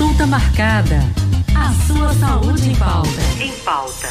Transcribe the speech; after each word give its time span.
Consulta 0.00 0.26
marcada. 0.26 0.98
A 1.54 1.74
sua 1.86 2.14
saúde 2.14 2.70
em 2.70 2.74
pauta. 2.74 3.20
Em 3.38 3.52
pauta. 3.62 4.08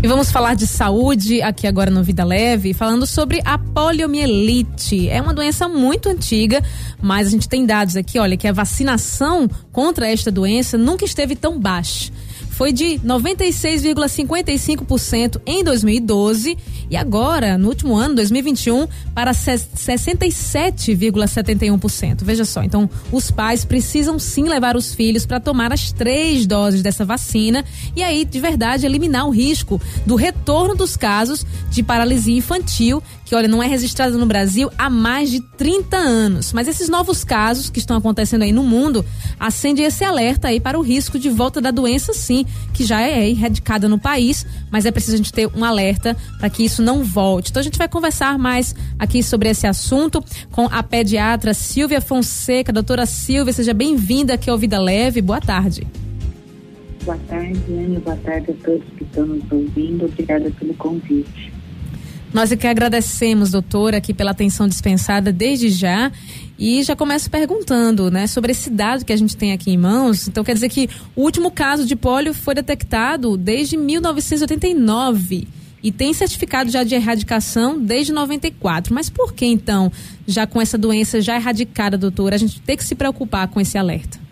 E 0.00 0.06
vamos 0.06 0.30
falar 0.30 0.54
de 0.54 0.64
saúde 0.64 1.42
aqui 1.42 1.66
agora 1.66 1.90
no 1.90 2.04
Vida 2.04 2.22
Leve, 2.22 2.72
falando 2.72 3.04
sobre 3.04 3.42
a 3.44 3.58
poliomielite. 3.58 5.08
É 5.08 5.20
uma 5.20 5.34
doença 5.34 5.68
muito 5.68 6.08
antiga, 6.08 6.62
mas 7.02 7.26
a 7.26 7.30
gente 7.30 7.48
tem 7.48 7.66
dados 7.66 7.96
aqui, 7.96 8.20
olha, 8.20 8.36
que 8.36 8.46
a 8.46 8.52
vacinação 8.52 9.50
contra 9.72 10.08
esta 10.08 10.30
doença 10.30 10.78
nunca 10.78 11.04
esteve 11.04 11.34
tão 11.34 11.58
baixa 11.58 12.12
foi 12.56 12.72
de 12.72 12.98
96,55% 13.04 15.42
em 15.44 15.62
2012 15.62 16.56
e 16.88 16.96
agora, 16.96 17.58
no 17.58 17.68
último 17.68 17.94
ano, 17.94 18.14
2021, 18.14 18.88
para 19.14 19.32
67,71%. 19.32 22.24
Veja 22.24 22.46
só, 22.46 22.62
então 22.62 22.88
os 23.12 23.30
pais 23.30 23.62
precisam 23.62 24.18
sim 24.18 24.44
levar 24.44 24.74
os 24.74 24.94
filhos 24.94 25.26
para 25.26 25.38
tomar 25.38 25.70
as 25.70 25.92
três 25.92 26.46
doses 26.46 26.80
dessa 26.80 27.04
vacina 27.04 27.62
e 27.94 28.02
aí, 28.02 28.24
de 28.24 28.40
verdade, 28.40 28.86
eliminar 28.86 29.26
o 29.26 29.30
risco 29.30 29.78
do 30.06 30.14
retorno 30.14 30.74
dos 30.74 30.96
casos 30.96 31.44
de 31.70 31.82
paralisia 31.82 32.38
infantil, 32.38 33.02
que 33.26 33.34
olha, 33.34 33.48
não 33.48 33.60
é 33.60 33.66
registrada 33.66 34.16
no 34.16 34.24
Brasil 34.24 34.70
há 34.78 34.88
mais 34.88 35.32
de 35.32 35.40
30 35.40 35.96
anos. 35.96 36.52
Mas 36.52 36.68
esses 36.68 36.88
novos 36.88 37.24
casos 37.24 37.68
que 37.68 37.80
estão 37.80 37.96
acontecendo 37.96 38.42
aí 38.42 38.52
no 38.52 38.62
mundo 38.62 39.04
acendem 39.38 39.84
esse 39.84 40.04
alerta 40.04 40.46
aí 40.46 40.60
para 40.60 40.78
o 40.78 40.82
risco 40.82 41.18
de 41.18 41.28
volta 41.28 41.60
da 41.60 41.72
doença, 41.72 42.14
sim, 42.14 42.46
que 42.72 42.84
já 42.84 43.02
é 43.02 43.28
erradicada 43.28 43.88
no 43.88 43.98
país, 43.98 44.46
mas 44.70 44.86
é 44.86 44.92
preciso 44.92 45.14
a 45.14 45.16
gente 45.16 45.32
ter 45.32 45.50
um 45.56 45.64
alerta 45.64 46.16
para 46.38 46.48
que 46.48 46.64
isso 46.64 46.80
não 46.80 47.02
volte. 47.02 47.50
Então 47.50 47.60
a 47.60 47.64
gente 47.64 47.76
vai 47.76 47.88
conversar 47.88 48.38
mais 48.38 48.76
aqui 48.96 49.24
sobre 49.24 49.48
esse 49.48 49.66
assunto 49.66 50.22
com 50.52 50.66
a 50.66 50.80
pediatra 50.84 51.52
Silvia 51.52 52.00
Fonseca. 52.00 52.72
Doutora 52.72 53.06
Silvia, 53.06 53.52
seja 53.52 53.74
bem-vinda 53.74 54.34
aqui 54.34 54.48
ao 54.48 54.56
Vida 54.56 54.78
Leve. 54.78 55.20
Boa 55.20 55.40
tarde. 55.40 55.84
Boa 57.04 57.18
tarde, 57.28 57.60
Anne. 57.68 57.98
Boa 57.98 58.16
tarde 58.18 58.52
a 58.52 58.64
todos 58.64 58.84
que 58.96 59.02
estão 59.02 59.26
nos 59.26 59.50
ouvindo. 59.50 60.04
Obrigada 60.04 60.48
pelo 60.58 60.74
convite. 60.74 61.55
Nós 62.32 62.52
é 62.52 62.56
que 62.56 62.66
agradecemos, 62.66 63.50
doutora, 63.50 63.96
aqui 63.96 64.12
pela 64.12 64.32
atenção 64.32 64.68
dispensada 64.68 65.32
desde 65.32 65.68
já. 65.70 66.12
E 66.58 66.82
já 66.82 66.96
começo 66.96 67.30
perguntando, 67.30 68.10
né, 68.10 68.26
sobre 68.26 68.52
esse 68.52 68.70
dado 68.70 69.04
que 69.04 69.12
a 69.12 69.16
gente 69.16 69.36
tem 69.36 69.52
aqui 69.52 69.70
em 69.70 69.76
mãos. 69.76 70.26
Então 70.26 70.42
quer 70.42 70.54
dizer 70.54 70.70
que 70.70 70.88
o 71.14 71.22
último 71.22 71.50
caso 71.50 71.84
de 71.84 71.94
pólio 71.94 72.32
foi 72.32 72.54
detectado 72.54 73.36
desde 73.36 73.76
1989 73.76 75.46
e 75.82 75.92
tem 75.92 76.12
certificado 76.14 76.70
já 76.70 76.82
de 76.82 76.94
erradicação 76.94 77.78
desde 77.78 78.12
94. 78.12 78.94
Mas 78.94 79.10
por 79.10 79.34
que 79.34 79.44
então, 79.44 79.92
já 80.26 80.46
com 80.46 80.60
essa 80.60 80.78
doença 80.78 81.20
já 81.20 81.36
erradicada, 81.36 81.98
doutora, 81.98 82.34
a 82.34 82.38
gente 82.38 82.60
tem 82.60 82.76
que 82.76 82.84
se 82.84 82.94
preocupar 82.94 83.48
com 83.48 83.60
esse 83.60 83.76
alerta? 83.76 84.25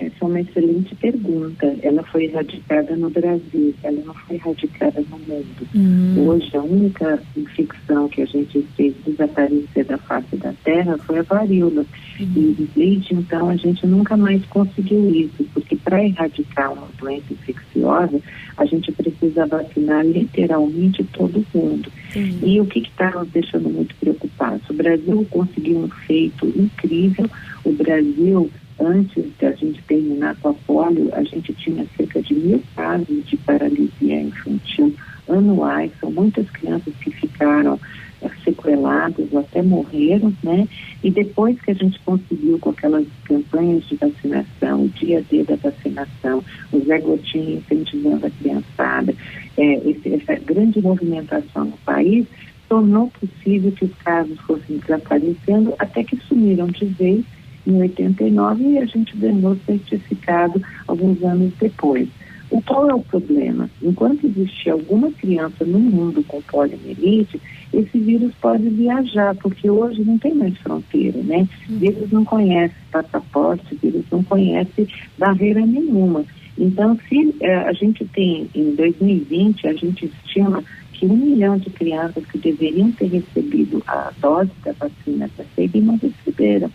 Essa 0.00 0.16
é 0.22 0.24
uma 0.24 0.40
excelente 0.40 0.94
pergunta. 0.94 1.76
Ela 1.82 2.02
foi 2.04 2.24
erradicada 2.24 2.96
no 2.96 3.10
Brasil, 3.10 3.74
ela 3.82 4.02
não 4.04 4.14
foi 4.14 4.36
erradicada 4.36 5.04
no 5.10 5.18
mundo. 5.18 5.68
Uhum. 5.74 6.26
Hoje, 6.26 6.56
a 6.56 6.62
única 6.62 7.22
infecção 7.36 8.08
que 8.08 8.22
a 8.22 8.26
gente 8.26 8.66
fez 8.76 8.94
desaparecer 9.04 9.84
da 9.84 9.98
face 9.98 10.36
da 10.36 10.54
Terra 10.64 10.96
foi 10.98 11.18
a 11.18 11.22
varíola. 11.22 11.84
Uhum. 12.18 12.54
E 12.58 12.68
desde 12.74 13.14
então 13.14 13.50
a 13.50 13.56
gente 13.56 13.86
nunca 13.86 14.16
mais 14.16 14.42
conseguiu 14.46 15.14
isso, 15.14 15.44
porque 15.52 15.76
para 15.76 16.02
erradicar 16.02 16.72
uma 16.72 16.88
doença 16.98 17.32
infecciosa, 17.32 18.20
a 18.56 18.64
gente 18.64 18.90
precisa 18.92 19.46
vacinar 19.46 20.04
literalmente 20.06 21.04
todo 21.04 21.44
mundo. 21.54 21.92
Uhum. 22.16 22.38
E 22.42 22.58
o 22.58 22.64
que 22.64 22.80
está 22.80 23.10
nos 23.10 23.28
deixando 23.28 23.68
muito 23.68 23.94
preocupados? 23.96 24.68
O 24.70 24.74
Brasil 24.74 25.26
conseguiu 25.30 25.78
um 25.78 25.88
feito 25.88 26.46
incrível. 26.46 27.28
O 27.64 27.72
Brasil 27.72 28.50
antes 28.80 29.24
de 29.38 29.46
a 29.46 29.52
gente 29.52 29.82
terminar 29.82 30.34
com 30.36 30.48
a 30.48 30.54
polio, 30.54 31.10
a 31.12 31.22
gente 31.22 31.52
tinha 31.54 31.86
cerca 31.96 32.22
de 32.22 32.34
mil 32.34 32.62
casos 32.74 33.26
de 33.26 33.36
paralisia 33.36 34.20
infantil 34.20 34.94
anuais. 35.28 35.92
São 36.00 36.10
muitas 36.10 36.48
crianças 36.50 36.92
que 36.96 37.10
ficaram 37.10 37.78
eh, 38.22 38.30
sequeladas 38.42 39.26
ou 39.32 39.40
até 39.40 39.62
morreram, 39.62 40.32
né? 40.42 40.66
E 41.04 41.10
depois 41.10 41.60
que 41.60 41.70
a 41.70 41.74
gente 41.74 42.00
conseguiu 42.00 42.58
com 42.58 42.70
aquelas 42.70 43.06
campanhas 43.24 43.84
de 43.86 43.96
vacinação, 43.96 44.84
o 44.84 44.88
dia 44.88 45.22
D 45.30 45.44
da 45.44 45.56
vacinação, 45.56 46.42
o 46.72 46.80
Zé 46.80 46.98
Gotinho 46.98 47.58
incentivando 47.58 48.26
a 48.26 48.30
criançada, 48.30 49.14
é, 49.56 49.74
esse, 49.88 50.14
essa 50.14 50.34
grande 50.36 50.80
movimentação 50.80 51.66
no 51.66 51.76
país, 51.78 52.26
tornou 52.68 53.10
possível 53.20 53.72
que 53.72 53.84
os 53.84 53.94
casos 53.96 54.38
fossem 54.40 54.78
desaparecendo 54.78 55.74
até 55.78 56.04
que 56.04 56.16
sumiram 56.28 56.68
de 56.68 56.86
vez 56.86 57.24
em 57.70 57.80
89 57.80 58.64
e 58.64 58.78
a 58.78 58.86
gente 58.86 59.16
ganhou 59.16 59.56
certificado 59.66 60.62
alguns 60.86 61.22
anos 61.22 61.52
depois. 61.60 62.08
O 62.50 62.60
qual 62.62 62.90
é 62.90 62.94
o 62.94 63.00
problema? 63.00 63.70
Enquanto 63.80 64.26
existir 64.26 64.70
alguma 64.70 65.10
criança 65.12 65.64
no 65.64 65.78
mundo 65.78 66.24
com 66.26 66.42
poliomielite, 66.42 67.40
esse 67.72 67.96
vírus 67.96 68.32
pode 68.40 68.68
viajar, 68.68 69.36
porque 69.36 69.70
hoje 69.70 70.02
não 70.02 70.18
tem 70.18 70.34
mais 70.34 70.56
fronteira, 70.58 71.22
né? 71.22 71.48
O 71.68 71.74
vírus 71.74 72.10
não 72.10 72.24
conhece 72.24 72.74
passaporte, 72.90 73.78
vírus 73.80 74.04
não 74.10 74.24
conhece 74.24 74.88
barreira 75.16 75.64
nenhuma. 75.64 76.24
Então, 76.58 76.98
se 77.08 77.34
eh, 77.40 77.54
a 77.54 77.72
gente 77.72 78.04
tem, 78.06 78.50
em 78.54 78.74
2020, 78.74 79.68
a 79.68 79.72
gente 79.72 80.06
estima 80.06 80.64
que 80.92 81.06
um 81.06 81.16
milhão 81.16 81.56
de 81.56 81.70
crianças 81.70 82.26
que 82.26 82.36
deveriam 82.36 82.92
ter 82.92 83.06
recebido 83.06 83.82
a 83.86 84.12
dose 84.20 84.50
da 84.62 84.72
vacina 84.72 85.30
da 85.38 85.44
e 85.56 85.80
não 85.80 85.96
receberam. 85.96 86.70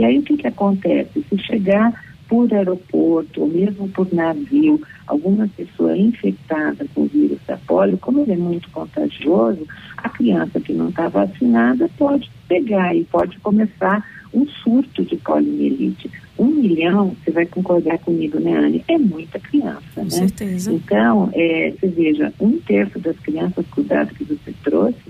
E 0.00 0.04
aí 0.04 0.18
o 0.18 0.22
que, 0.22 0.38
que 0.38 0.46
acontece? 0.46 1.22
Se 1.28 1.38
chegar 1.40 1.92
por 2.26 2.50
aeroporto 2.54 3.42
ou 3.42 3.48
mesmo 3.48 3.86
por 3.90 4.10
navio 4.14 4.80
alguma 5.06 5.46
pessoa 5.48 5.94
infectada 5.94 6.86
com 6.94 7.02
o 7.02 7.06
vírus 7.06 7.38
da 7.46 7.58
polio, 7.58 7.98
como 7.98 8.20
ele 8.20 8.32
é 8.32 8.36
muito 8.36 8.70
contagioso, 8.70 9.66
a 9.98 10.08
criança 10.08 10.58
que 10.58 10.72
não 10.72 10.88
está 10.88 11.08
vacinada 11.08 11.90
pode 11.98 12.30
pegar 12.48 12.96
e 12.96 13.04
pode 13.04 13.38
começar 13.40 14.02
um 14.32 14.46
surto 14.46 15.04
de 15.04 15.16
poliomielite. 15.16 16.10
Um 16.38 16.46
milhão, 16.46 17.14
você 17.22 17.30
vai 17.30 17.44
concordar 17.44 17.98
comigo, 17.98 18.40
né, 18.40 18.56
Anne? 18.56 18.84
É 18.88 18.96
muita 18.96 19.38
criança, 19.38 19.82
com 19.94 20.04
né? 20.04 20.10
certeza. 20.10 20.72
Então, 20.72 21.28
é, 21.34 21.74
você 21.78 21.88
veja, 21.88 22.32
um 22.40 22.58
terço 22.58 22.98
das 23.00 23.18
crianças, 23.18 23.66
cuidado 23.66 24.14
que 24.14 24.24
você 24.24 24.54
trouxe, 24.64 25.09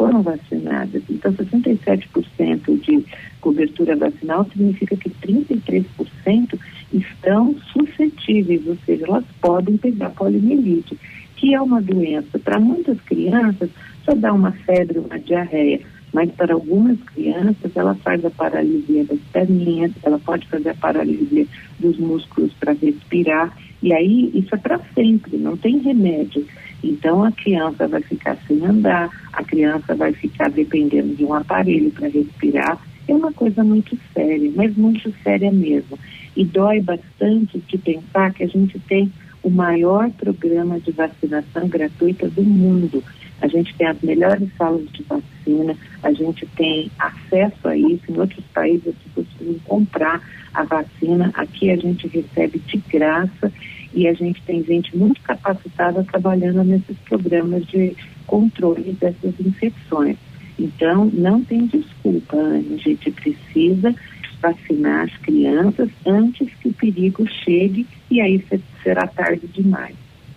foram 0.00 0.22
vacinadas. 0.22 1.02
Então, 1.10 1.30
67% 1.34 2.80
de 2.80 3.04
cobertura 3.38 3.94
vacinal 3.96 4.46
significa 4.46 4.96
que 4.96 5.10
33% 5.10 6.58
estão 6.90 7.54
suscetíveis, 7.70 8.66
ou 8.66 8.78
seja, 8.86 9.04
elas 9.06 9.24
podem 9.42 9.76
pegar 9.76 10.08
poliomielite, 10.10 10.98
que 11.36 11.54
é 11.54 11.60
uma 11.60 11.82
doença. 11.82 12.38
Para 12.38 12.58
muitas 12.58 12.98
crianças, 13.02 13.68
só 14.02 14.14
dá 14.14 14.32
uma 14.32 14.52
febre, 14.52 14.98
uma 14.98 15.18
diarreia, 15.18 15.80
mas 16.14 16.30
para 16.30 16.54
algumas 16.54 16.98
crianças, 17.14 17.70
ela 17.76 17.94
faz 17.96 18.24
a 18.24 18.30
paralisia 18.30 19.04
das 19.04 19.20
perninhas, 19.30 19.92
ela 20.02 20.18
pode 20.18 20.48
fazer 20.48 20.70
a 20.70 20.74
paralisia 20.74 21.46
dos 21.78 21.98
músculos 21.98 22.54
para 22.54 22.72
respirar, 22.72 23.54
e 23.82 23.92
aí 23.92 24.30
isso 24.34 24.54
é 24.54 24.58
para 24.58 24.80
sempre, 24.94 25.36
não 25.36 25.58
tem 25.58 25.78
remédio. 25.78 26.46
Então 26.82 27.24
a 27.24 27.32
criança 27.32 27.86
vai 27.86 28.02
ficar 28.02 28.36
sem 28.46 28.64
andar, 28.64 29.10
a 29.32 29.44
criança 29.44 29.94
vai 29.94 30.12
ficar 30.12 30.50
dependendo 30.50 31.14
de 31.14 31.24
um 31.24 31.34
aparelho 31.34 31.90
para 31.90 32.08
respirar. 32.08 32.78
É 33.06 33.14
uma 33.14 33.32
coisa 33.32 33.64
muito 33.64 33.98
séria, 34.14 34.50
mas 34.54 34.76
muito 34.76 35.12
séria 35.22 35.50
mesmo. 35.50 35.98
E 36.36 36.44
dói 36.44 36.80
bastante 36.80 37.58
de 37.58 37.78
pensar 37.78 38.32
que 38.32 38.44
a 38.44 38.46
gente 38.46 38.78
tem 38.80 39.12
o 39.42 39.50
maior 39.50 40.10
programa 40.10 40.78
de 40.78 40.92
vacinação 40.92 41.68
gratuita 41.68 42.28
do 42.28 42.42
mundo. 42.42 43.02
A 43.40 43.48
gente 43.48 43.74
tem 43.74 43.86
as 43.86 44.00
melhores 44.02 44.48
salas 44.56 44.86
de 44.92 45.02
vacina, 45.02 45.74
a 46.02 46.12
gente 46.12 46.46
tem 46.56 46.90
acesso 46.98 47.68
a 47.68 47.76
isso. 47.76 48.02
Em 48.08 48.18
outros 48.18 48.44
países, 48.52 48.88
as 48.88 48.94
pessoas 48.94 49.30
comprar 49.64 50.20
a 50.52 50.64
vacina. 50.64 51.30
Aqui 51.34 51.70
a 51.70 51.76
gente 51.76 52.06
recebe 52.08 52.58
de 52.58 52.76
graça 52.90 53.52
e 53.92 54.06
a 54.06 54.12
gente 54.12 54.40
tem 54.42 54.62
gente 54.64 54.96
muito 54.96 55.20
capacitada 55.22 56.04
trabalhando 56.04 56.62
nesses 56.64 56.96
programas 56.98 57.66
de 57.66 57.96
controle 58.26 58.96
dessas 59.00 59.34
infecções. 59.40 60.16
Então, 60.58 61.06
não 61.06 61.42
tem 61.42 61.66
desculpa, 61.66 62.36
a 62.36 62.78
gente 62.78 63.10
precisa 63.10 63.94
vacinar 64.40 65.04
as 65.04 65.16
crianças 65.18 65.90
antes 66.06 66.48
que 66.60 66.68
o 66.68 66.72
perigo 66.72 67.26
chegue 67.44 67.86
e 68.10 68.20
aí 68.20 68.42
será 68.82 69.06
tarde 69.06 69.46
demais. 69.48 69.94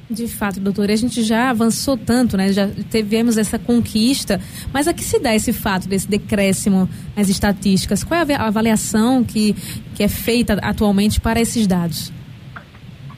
De 0.10 0.28
fato, 0.28 0.60
doutora, 0.60 0.94
a 0.94 0.96
gente 0.98 1.24
já 1.24 1.50
avançou 1.50 1.98
tanto, 1.98 2.36
né? 2.36 2.52
Já 2.52 2.70
tivemos 2.90 3.38
essa 3.38 3.58
conquista, 3.58 4.40
mas 4.72 4.88
a 4.88 4.94
que 4.94 5.04
se 5.04 5.18
dá 5.18 5.34
esse 5.34 5.54
fato 5.54 5.88
desse 5.88 6.08
decréscimo 6.08 6.90
nas 7.16 7.30
estatísticas? 7.30 8.04
Qual 8.04 8.20
é 8.20 8.36
a 8.36 8.46
avaliação 8.46 9.24
que, 9.24 9.56
que 9.96 10.04
é 10.04 10.08
feita 10.08 10.54
atualmente 10.56 11.22
para 11.22 11.40
esses 11.40 11.66
dados? 11.66 12.12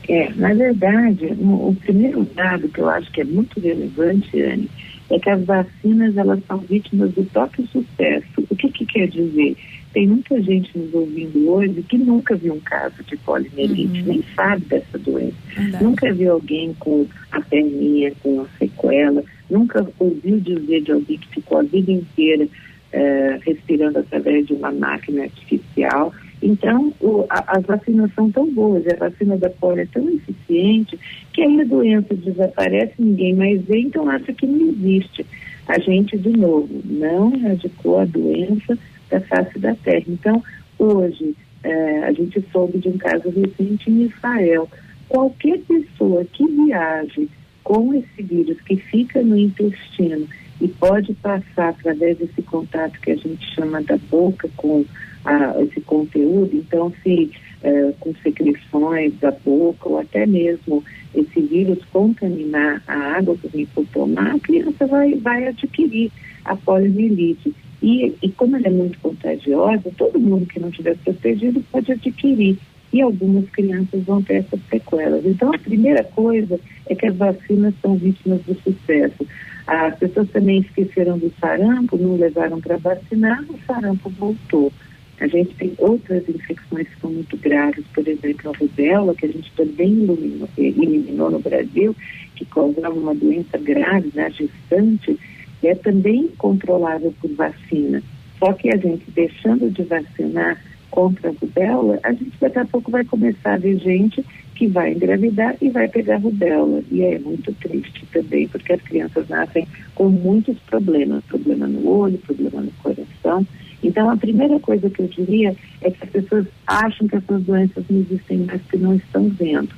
É, 0.07 0.29
na 0.35 0.53
verdade, 0.53 1.25
o, 1.39 1.69
o 1.69 1.75
primeiro 1.75 2.23
dado 2.35 2.69
que 2.69 2.79
eu 2.79 2.89
acho 2.89 3.11
que 3.11 3.21
é 3.21 3.25
muito 3.25 3.59
relevante, 3.59 4.41
Anne, 4.41 4.69
é 5.09 5.19
que 5.19 5.29
as 5.29 5.43
vacinas 5.43 6.17
elas 6.17 6.39
são 6.47 6.57
vítimas 6.59 7.11
do 7.13 7.23
próprio 7.25 7.65
sucesso. 7.67 8.25
O 8.49 8.55
que, 8.55 8.69
que 8.69 8.85
quer 8.85 9.07
dizer? 9.07 9.55
Tem 9.93 10.07
muita 10.07 10.41
gente 10.41 10.77
nos 10.77 10.93
ouvindo 10.93 11.49
hoje 11.49 11.81
que 11.83 11.97
nunca 11.97 12.35
viu 12.35 12.53
um 12.53 12.59
caso 12.59 13.01
de 13.07 13.15
poliomielite, 13.17 14.01
uhum. 14.01 14.07
nem 14.07 14.23
sabe 14.35 14.65
dessa 14.65 14.97
doença. 14.97 15.37
Verdade. 15.55 15.83
Nunca 15.83 16.13
viu 16.13 16.33
alguém 16.33 16.73
com 16.79 17.07
a 17.31 17.39
perninha, 17.41 18.11
com 18.21 18.41
a 18.41 18.45
sequela, 18.57 19.23
nunca 19.49 19.87
ouviu 19.99 20.39
dizer 20.39 20.81
de 20.81 20.91
alguém 20.91 21.17
que 21.17 21.29
ficou 21.29 21.59
a 21.59 21.63
vida 21.63 21.91
inteira 21.91 22.45
uh, 22.45 23.39
respirando 23.41 23.99
através 23.99 24.45
de 24.47 24.53
uma 24.53 24.71
máquina 24.71 25.23
artificial. 25.23 26.13
Então, 26.41 26.93
o, 26.99 27.25
a, 27.29 27.57
as 27.57 27.65
vacinas 27.65 28.13
são 28.13 28.29
tão 28.31 28.51
boas, 28.53 28.85
a 28.87 28.95
vacina 28.95 29.37
da 29.37 29.49
polio 29.49 29.83
é 29.83 29.85
tão 29.85 30.07
eficiente, 30.09 30.99
que 31.33 31.41
aí 31.41 31.61
a 31.61 31.65
doença 31.65 32.13
desaparece, 32.13 32.93
ninguém 32.99 33.33
mais 33.33 33.61
vê, 33.63 33.79
então 33.79 34.09
acha 34.09 34.33
que 34.33 34.45
não 34.45 34.69
existe. 34.69 35.25
A 35.67 35.79
gente, 35.79 36.17
de 36.17 36.29
novo, 36.29 36.69
não 36.85 37.33
erradicou 37.33 37.99
a 37.99 38.05
doença 38.05 38.77
da 39.09 39.19
face 39.21 39.57
da 39.57 39.73
terra. 39.75 40.05
Então, 40.07 40.43
hoje, 40.77 41.35
eh, 41.63 42.03
a 42.03 42.11
gente 42.11 42.43
soube 42.51 42.77
de 42.77 42.89
um 42.89 42.97
caso 42.97 43.29
recente 43.29 43.89
em 43.89 44.03
Israel. 44.03 44.69
Qualquer 45.09 45.59
pessoa 45.59 46.25
que 46.25 46.45
viaje 46.45 47.27
com 47.63 47.93
esse 47.95 48.21
vírus 48.21 48.61
que 48.61 48.75
fica 48.75 49.23
no 49.23 49.35
intestino 49.35 50.27
e 50.61 50.67
pode 50.67 51.13
passar 51.15 51.69
através 51.69 52.17
desse 52.17 52.41
contato 52.43 52.99
que 53.01 53.11
a 53.11 53.15
gente 53.15 53.43
chama 53.53 53.81
da 53.81 53.97
boca 53.97 54.47
com 54.55 54.85
a, 55.25 55.61
esse 55.61 55.81
conteúdo, 55.81 56.55
então 56.55 56.93
se 57.03 57.31
é, 57.63 57.93
com 57.99 58.13
secreções 58.21 59.13
da 59.19 59.31
boca 59.31 59.89
ou 59.89 59.99
até 59.99 60.25
mesmo 60.25 60.83
esse 61.15 61.41
vírus 61.41 61.79
contaminar 61.91 62.83
a 62.87 63.17
água 63.17 63.35
que 63.37 63.47
vem 63.47 63.65
por 63.65 63.85
tomar, 63.87 64.35
a 64.35 64.39
criança 64.39 64.85
vai, 64.85 65.15
vai 65.15 65.47
adquirir 65.47 66.11
a 66.43 66.55
poliomielite. 66.55 67.53
E, 67.81 68.13
e 68.21 68.29
como 68.31 68.55
ela 68.55 68.67
é 68.67 68.71
muito 68.71 68.99
contagiosa, 68.99 69.91
todo 69.97 70.19
mundo 70.19 70.45
que 70.45 70.59
não 70.59 70.71
tiver 70.71 70.95
protegido 70.97 71.63
pode 71.71 71.91
adquirir. 71.91 72.57
E 72.93 73.01
algumas 73.01 73.49
crianças 73.49 74.03
vão 74.03 74.21
ter 74.21 74.35
essas 74.35 74.59
sequelas. 74.69 75.25
Então, 75.25 75.53
a 75.53 75.57
primeira 75.57 76.03
coisa 76.03 76.59
é 76.87 76.95
que 76.95 77.05
as 77.05 77.15
vacinas 77.15 77.73
são 77.81 77.95
vítimas 77.95 78.41
do 78.43 78.55
sucesso. 78.61 79.27
As 79.67 79.97
pessoas 79.97 80.29
também 80.29 80.59
esqueceram 80.59 81.17
do 81.17 81.33
sarampo, 81.39 81.97
não 81.97 82.15
levaram 82.15 82.61
para 82.61 82.77
vacinar, 82.77 83.43
o 83.49 83.59
sarampo 83.65 84.09
voltou. 84.11 84.71
A 85.19 85.27
gente 85.27 85.55
tem 85.55 85.73
outras 85.77 86.27
infecções 86.27 86.87
que 86.89 86.99
são 86.99 87.11
muito 87.11 87.37
graves, 87.37 87.85
por 87.93 88.05
exemplo, 88.07 88.51
a 88.51 88.57
rubéola, 88.57 89.15
que 89.15 89.25
a 89.25 89.29
gente 89.29 89.51
também 89.53 89.91
eliminou, 89.91 90.49
eliminou 90.57 91.31
no 91.31 91.39
Brasil, 91.39 91.95
que 92.35 92.45
causava 92.45 92.93
uma 92.93 93.15
doença 93.15 93.57
grave 93.57 94.11
na 94.13 94.29
gestante, 94.29 95.17
é 95.63 95.73
também 95.73 96.27
controlável 96.37 97.13
por 97.21 97.31
vacina. 97.31 98.03
Só 98.39 98.51
que 98.53 98.69
a 98.73 98.77
gente, 98.77 99.09
deixando 99.11 99.71
de 99.71 99.83
vacinar 99.83 100.61
contra 100.91 101.29
a 101.29 101.33
rubéola, 101.33 101.99
a 102.03 102.11
gente 102.11 102.33
daqui 102.39 102.59
a 102.59 102.65
pouco 102.65 102.91
vai 102.91 103.03
começar 103.03 103.53
a 103.53 103.57
ver 103.57 103.77
gente 103.77 104.23
que 104.55 104.67
vai 104.67 104.93
engravidar 104.93 105.55
e 105.61 105.69
vai 105.69 105.87
pegar 105.87 106.17
rubéola. 106.17 106.81
E 106.91 107.01
é 107.01 107.19
muito 107.19 107.53
triste 107.53 108.05
também, 108.11 108.47
porque 108.47 108.73
as 108.73 108.81
crianças 108.81 109.27
nascem 109.27 109.67
com 109.93 110.09
muitos 110.09 110.57
problemas, 110.59 111.23
problema 111.25 111.67
no 111.67 111.87
olho, 111.87 112.17
problema 112.19 112.61
no 112.61 112.71
coração. 112.83 113.45
Então, 113.87 114.09
a 114.09 114.17
primeira 114.17 114.59
coisa 114.59 114.89
que 114.89 115.01
eu 115.01 115.07
diria 115.07 115.55
é 115.81 115.91
que 115.91 116.03
as 116.03 116.09
pessoas 116.09 116.45
acham 116.65 117.07
que 117.07 117.15
essas 117.15 117.43
doenças 117.43 117.83
não 117.89 117.99
existem, 117.99 118.39
mas 118.39 118.61
que 118.63 118.77
não 118.77 118.95
estão 118.95 119.29
vendo. 119.29 119.69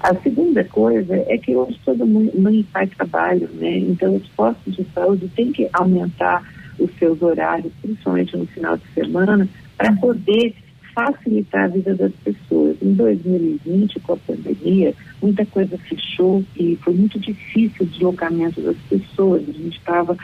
A 0.00 0.14
segunda 0.16 0.62
coisa 0.64 1.14
é 1.26 1.38
que 1.38 1.56
hoje 1.56 1.80
todo 1.84 2.06
mundo 2.06 2.32
faz 2.72 2.90
trabalho, 2.90 3.48
né? 3.54 3.78
Então, 3.78 4.14
os 4.14 4.26
postos 4.28 4.76
de 4.76 4.84
saúde 4.94 5.28
têm 5.34 5.52
que 5.52 5.68
aumentar 5.72 6.42
os 6.78 6.90
seus 6.98 7.22
horários, 7.22 7.72
principalmente 7.80 8.36
no 8.36 8.46
final 8.46 8.76
de 8.76 8.84
semana, 8.94 9.48
para 9.76 9.92
poder 9.96 10.54
facilitar 10.96 11.64
a 11.64 11.68
vida 11.68 11.94
das 11.94 12.12
pessoas. 12.24 12.78
Em 12.80 12.94
2020, 12.94 14.00
com 14.00 14.14
a 14.14 14.16
pandemia, 14.16 14.94
muita 15.20 15.44
coisa 15.44 15.76
fechou 15.76 16.42
e 16.58 16.74
foi 16.76 16.94
muito 16.94 17.20
difícil 17.20 17.84
o 17.84 17.86
deslocamento 17.86 18.62
das 18.62 18.78
pessoas. 18.88 19.42
A 19.46 19.52
gente 19.52 19.76
estava 19.76 20.16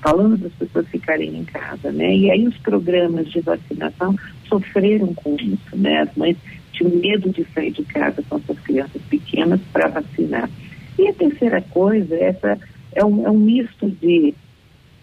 falando 0.00 0.36
das 0.36 0.52
pessoas 0.52 0.86
ficarem 0.86 1.36
em 1.36 1.44
casa, 1.44 1.90
né? 1.90 2.16
E 2.16 2.30
aí 2.30 2.46
os 2.46 2.56
programas 2.58 3.28
de 3.28 3.40
vacinação 3.40 4.14
sofreram 4.48 5.12
com 5.14 5.34
isso, 5.34 5.76
né? 5.76 6.02
As 6.02 6.16
mães 6.16 6.36
tinham 6.72 6.94
medo 6.94 7.30
de 7.30 7.44
sair 7.52 7.72
de 7.72 7.82
casa 7.82 8.22
com 8.28 8.40
suas 8.42 8.60
crianças 8.60 9.02
pequenas 9.10 9.60
para 9.72 9.88
vacinar. 9.88 10.48
E 10.96 11.08
a 11.08 11.12
terceira 11.12 11.60
coisa, 11.60 12.14
essa 12.14 12.56
é 12.92 13.04
um, 13.04 13.26
é 13.26 13.30
um 13.32 13.38
misto 13.38 13.90
de 14.00 14.32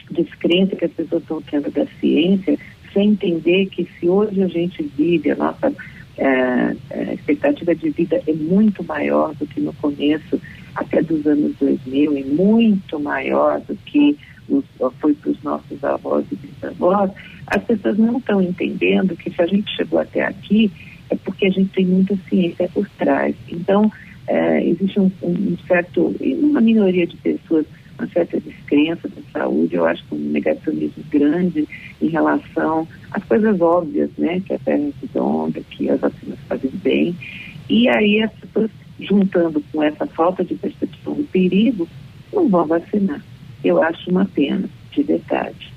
descrença 0.09 0.77
que 0.77 0.85
as 0.85 0.91
pessoas 0.91 1.21
estão 1.21 1.41
tendo 1.41 1.69
da 1.69 1.85
ciência 1.99 2.57
entender 3.03 3.67
que 3.67 3.87
se 3.99 4.07
hoje 4.07 4.41
a 4.41 4.47
gente 4.47 4.83
vive, 4.97 5.31
a 5.31 5.35
nossa 5.35 5.73
é, 6.17 6.75
é, 6.91 7.13
expectativa 7.13 7.75
de 7.75 7.89
vida 7.89 8.21
é 8.25 8.33
muito 8.33 8.83
maior 8.83 9.33
do 9.35 9.45
que 9.45 9.59
no 9.59 9.73
começo, 9.73 10.39
até 10.75 11.01
dos 11.01 11.25
anos 11.25 11.55
2000, 11.59 12.17
e 12.17 12.23
muito 12.23 12.99
maior 12.99 13.59
do 13.61 13.75
que 13.85 14.17
os, 14.49 14.63
foi 14.99 15.13
para 15.13 15.31
os 15.31 15.43
nossos 15.43 15.83
avós 15.83 16.25
e 16.31 16.35
bisavós, 16.35 17.11
as 17.47 17.63
pessoas 17.63 17.97
não 17.97 18.17
estão 18.17 18.41
entendendo 18.41 19.15
que 19.15 19.29
se 19.29 19.41
a 19.41 19.47
gente 19.47 19.75
chegou 19.75 19.99
até 19.99 20.23
aqui, 20.23 20.71
é 21.09 21.15
porque 21.15 21.45
a 21.47 21.51
gente 21.51 21.69
tem 21.69 21.85
muita 21.85 22.15
ciência 22.29 22.69
por 22.73 22.87
trás. 22.97 23.35
Então, 23.49 23.91
é, 24.27 24.65
existe 24.65 24.99
um, 24.99 25.11
um 25.21 25.57
certo, 25.67 26.15
uma 26.19 26.61
minoria 26.61 27.05
de 27.05 27.15
pessoas 27.17 27.65
uma 27.97 28.07
certa 28.09 28.39
descrença 28.39 29.07
da 29.07 29.21
saúde, 29.31 29.75
eu 29.75 29.85
acho 29.85 30.03
que 30.05 30.15
um 30.15 30.31
negacionismo 30.31 31.03
grande 31.09 31.67
em 32.01 32.07
relação 32.07 32.87
às 33.11 33.23
coisas 33.23 33.59
óbvias, 33.61 34.09
né? 34.17 34.41
Que 34.41 34.53
a 34.53 34.59
terra 34.59 34.83
é 34.83 34.91
redonda, 35.01 35.61
que 35.69 35.89
as 35.89 35.99
vacinas 35.99 36.39
fazem 36.47 36.71
bem. 36.83 37.15
E 37.69 37.87
aí 37.89 38.21
as 38.21 38.31
juntando 38.99 39.63
com 39.71 39.83
essa 39.83 40.05
falta 40.07 40.43
de 40.43 40.55
percepção 40.55 41.13
do 41.13 41.23
perigo, 41.23 41.87
não 42.33 42.47
vão 42.49 42.65
vacinar. 42.65 43.23
Eu 43.63 43.81
acho 43.81 44.09
uma 44.09 44.25
pena, 44.25 44.69
de 44.91 45.03
verdade. 45.03 45.73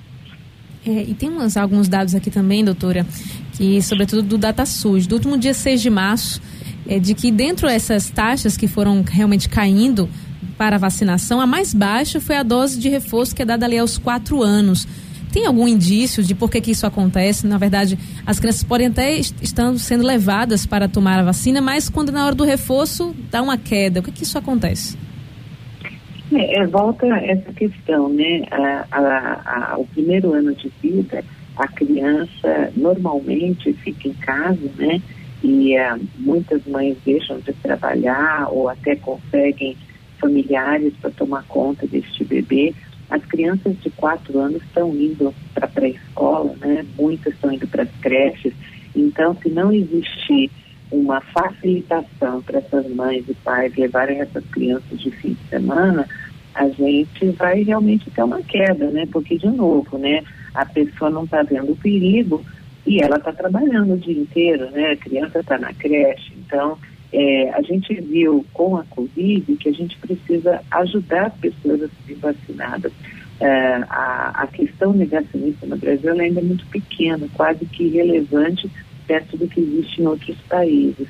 É, 0.86 1.02
e 1.02 1.14
tem 1.14 1.28
umas, 1.28 1.56
alguns 1.56 1.88
dados 1.88 2.14
aqui 2.14 2.30
também, 2.30 2.64
doutora, 2.64 3.06
que 3.52 3.82
sobretudo 3.82 4.22
do 4.22 4.38
DataSUS, 4.38 5.06
do 5.06 5.16
último 5.16 5.36
dia 5.36 5.52
6 5.52 5.82
de 5.82 5.90
março, 5.90 6.40
é 6.86 6.98
de 6.98 7.14
que 7.14 7.30
dentro 7.30 7.66
dessas 7.66 8.08
taxas 8.08 8.56
que 8.56 8.68
foram 8.68 9.02
realmente 9.02 9.48
caindo, 9.48 10.08
para 10.56 10.76
a 10.76 10.78
vacinação, 10.78 11.40
a 11.40 11.46
mais 11.46 11.74
baixa 11.74 12.20
foi 12.20 12.36
a 12.36 12.42
dose 12.42 12.78
de 12.78 12.88
reforço 12.88 13.34
que 13.34 13.42
é 13.42 13.44
dada 13.44 13.66
ali 13.66 13.78
aos 13.78 13.98
quatro 13.98 14.42
anos. 14.42 14.86
Tem 15.32 15.46
algum 15.46 15.68
indício 15.68 16.22
de 16.22 16.34
por 16.34 16.50
que, 16.50 16.60
que 16.60 16.70
isso 16.70 16.86
acontece? 16.86 17.46
Na 17.46 17.58
verdade, 17.58 17.98
as 18.26 18.40
crianças 18.40 18.64
podem 18.64 18.86
até 18.86 19.18
estar 19.18 19.72
sendo 19.78 20.04
levadas 20.04 20.64
para 20.64 20.88
tomar 20.88 21.18
a 21.18 21.22
vacina, 21.22 21.60
mas 21.60 21.88
quando 21.88 22.10
na 22.10 22.24
hora 22.24 22.34
do 22.34 22.44
reforço 22.44 23.14
dá 23.30 23.42
uma 23.42 23.58
queda. 23.58 24.00
O 24.00 24.02
que, 24.02 24.10
que 24.10 24.22
isso 24.22 24.38
acontece? 24.38 24.96
É, 26.32 26.60
é 26.60 26.66
volta 26.66 27.06
essa 27.06 27.52
questão, 27.52 28.08
né? 28.08 28.42
A, 28.50 28.86
a, 28.90 29.72
a, 29.72 29.78
o 29.78 29.86
primeiro 29.86 30.32
ano 30.32 30.54
de 30.54 30.70
vida, 30.82 31.22
a 31.56 31.68
criança 31.68 32.72
normalmente 32.76 33.72
fica 33.74 34.08
em 34.08 34.14
casa, 34.14 34.70
né? 34.76 35.00
E 35.42 35.76
uh, 35.78 36.00
muitas 36.18 36.64
mães 36.66 36.96
deixam 37.04 37.38
de 37.40 37.52
trabalhar 37.52 38.48
ou 38.50 38.68
até 38.68 38.96
conseguem 38.96 39.76
familiares 40.20 40.92
para 41.00 41.10
tomar 41.10 41.44
conta 41.44 41.86
deste 41.86 42.24
bebê. 42.24 42.74
As 43.10 43.24
crianças 43.24 43.76
de 43.80 43.90
quatro 43.90 44.38
anos 44.38 44.62
estão 44.62 44.94
indo 44.94 45.34
para 45.54 45.66
a 45.66 45.70
pré-escola, 45.70 46.54
né? 46.60 46.84
muitas 46.98 47.32
estão 47.32 47.52
indo 47.52 47.66
para 47.66 47.84
as 47.84 47.90
creches. 48.00 48.52
Então, 48.94 49.36
se 49.42 49.48
não 49.48 49.72
existir 49.72 50.50
uma 50.90 51.20
facilitação 51.20 52.42
para 52.42 52.58
essas 52.58 52.88
mães 52.94 53.24
e 53.28 53.34
pais 53.34 53.74
levarem 53.76 54.20
essas 54.20 54.44
crianças 54.46 54.98
de 54.98 55.10
fim 55.10 55.34
de 55.34 55.48
semana, 55.48 56.06
a 56.54 56.68
gente 56.68 57.30
vai 57.30 57.62
realmente 57.62 58.10
ter 58.10 58.22
uma 58.22 58.42
queda, 58.42 58.90
né? 58.90 59.06
Porque, 59.10 59.36
de 59.36 59.48
novo, 59.48 59.98
né? 59.98 60.22
A 60.54 60.64
pessoa 60.64 61.10
não 61.10 61.24
está 61.24 61.42
vendo 61.42 61.72
o 61.72 61.76
perigo 61.76 62.44
e 62.86 63.02
ela 63.02 63.16
está 63.16 63.32
trabalhando 63.32 63.94
o 63.94 63.98
dia 63.98 64.18
inteiro, 64.18 64.70
né? 64.70 64.92
A 64.92 64.96
criança 64.96 65.40
está 65.40 65.58
na 65.58 65.72
creche, 65.72 66.32
então 66.38 66.78
é, 67.12 67.50
a 67.50 67.62
gente 67.62 67.94
viu 68.00 68.44
com 68.52 68.76
a 68.76 68.84
Covid 68.84 69.56
que 69.56 69.68
a 69.68 69.72
gente 69.72 69.96
precisa 69.98 70.60
ajudar 70.70 71.26
as 71.26 71.34
pessoas 71.34 71.82
a 71.82 71.88
serem 71.88 72.20
vacinadas. 72.20 72.92
É, 73.40 73.84
a, 73.88 74.32
a, 74.42 74.46
questão 74.48 74.92
negacionista 74.92 75.64
no 75.64 75.76
Brasil 75.76 76.12
ainda 76.12 76.40
é 76.40 76.42
muito 76.42 76.66
pequena, 76.66 77.28
quase 77.34 77.64
que 77.66 77.84
irrelevante 77.84 78.68
perto 79.06 79.36
do 79.36 79.46
que 79.48 79.60
existe 79.60 80.02
em 80.02 80.06
outros 80.06 80.36
países. 80.48 81.06